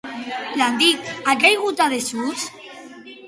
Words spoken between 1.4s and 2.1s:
caigut en